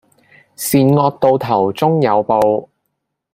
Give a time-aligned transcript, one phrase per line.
[0.55, 2.69] 善惡到頭終有報